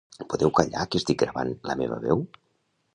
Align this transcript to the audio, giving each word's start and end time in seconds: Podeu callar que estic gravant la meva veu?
Podeu 0.33 0.51
callar 0.59 0.87
que 0.95 1.01
estic 1.03 1.21
gravant 1.25 1.55
la 1.71 1.79
meva 1.85 2.03
veu? 2.09 2.29